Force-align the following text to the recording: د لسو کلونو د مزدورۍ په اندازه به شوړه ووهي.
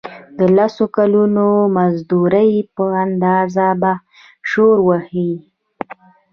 د 0.37 0.39
لسو 0.57 0.85
کلونو 0.95 1.45
د 1.63 1.69
مزدورۍ 1.75 2.51
په 2.75 2.83
اندازه 3.05 3.67
به 3.81 3.93
شوړه 4.49 4.81
ووهي. 4.83 5.33